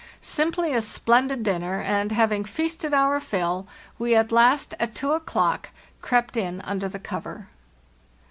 Simply 0.19 0.73
a 0.73 0.81
splendid 0.81 1.43
dinner; 1.43 1.79
and, 1.79 2.11
having 2.11 2.43
feasted 2.43 2.91
our 2.91 3.19
fill, 3.19 3.67
we 3.99 4.15
at 4.15 4.31
last, 4.31 4.73
at 4.79 4.95
2 4.95 5.11
o'clock, 5.11 5.69
crept 6.01 6.35
in 6.35 6.59
under 6.61 6.89
the 6.89 6.97
cover. 6.97 7.49